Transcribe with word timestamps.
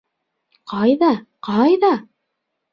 Ҡайҙа, 0.71 1.11
ҡайҙа! 1.51 1.95